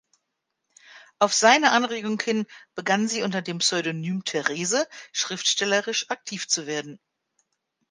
Auf 1.19 1.31
seine 1.35 1.69
Anregung 1.73 2.19
hin 2.19 2.47
begann 2.73 3.07
sie 3.07 3.21
unter 3.21 3.43
dem 3.43 3.59
Pseudonym 3.59 4.23
„Therese“ 4.25 4.87
schriftstellerisch 5.11 6.09
aktiv 6.09 6.47
zu 6.47 6.65
werden. 6.65 6.99